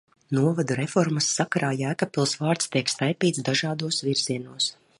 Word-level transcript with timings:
Novadu 0.35 0.73
reformas 0.77 1.27
sakarā 1.33 1.69
Jēkabpils 1.81 2.33
vārds 2.45 2.71
tiek 2.77 2.89
staipīts 2.95 3.45
dažādos 3.51 4.01
virzienos. 4.09 4.73